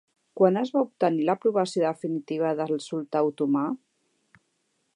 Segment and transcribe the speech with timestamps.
[0.39, 3.67] Quan es va obtenir l'aprovació definitiva del sultà otomà?